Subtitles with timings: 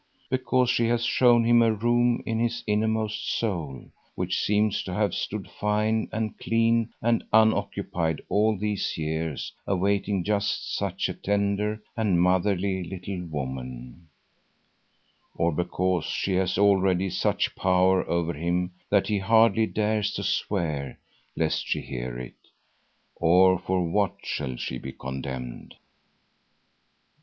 [0.31, 3.83] Because she has shown him a room in his innermost soul,
[4.15, 10.75] which seems to have stood fine and clean and unoccupied all these years awaiting just
[10.75, 14.07] such a tender and motherly little woman;
[15.35, 20.97] or because she has already such power over him that he hardly dares to swear
[21.35, 22.33] lest she hear it;
[23.17, 25.75] or for what shall she be condemned?